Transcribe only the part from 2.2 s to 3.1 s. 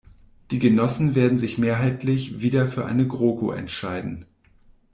wieder für eine